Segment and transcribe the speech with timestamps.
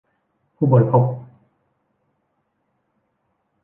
[0.55, 1.07] ผู้บริโภค